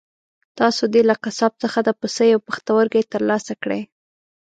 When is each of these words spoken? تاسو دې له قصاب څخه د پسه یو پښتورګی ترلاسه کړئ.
تاسو 0.59 0.83
دې 0.93 1.01
له 1.09 1.15
قصاب 1.23 1.53
څخه 1.63 1.79
د 1.83 1.89
پسه 1.99 2.23
یو 2.33 2.39
پښتورګی 2.47 3.03
ترلاسه 3.13 3.53
کړئ. 3.61 3.81